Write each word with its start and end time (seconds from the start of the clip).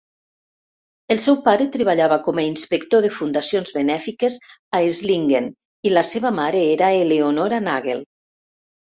El 1.15 1.19
seu 1.23 1.35
pare 1.47 1.65
treballava 1.73 2.15
com 2.27 2.39
a 2.39 2.45
inspector 2.45 3.03
de 3.05 3.11
fundacions 3.17 3.73
benèfiques 3.75 4.37
a 4.77 4.79
Esslingen 4.85 5.51
i 5.89 5.93
la 5.93 6.05
seva 6.13 6.31
mare 6.39 6.63
era 6.71 6.89
Eleonora 7.03 7.61
Nagel. 7.67 8.03